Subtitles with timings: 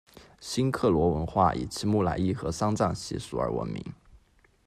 [0.39, 3.93] 新克罗文化以其木乃伊和丧葬习俗而闻名。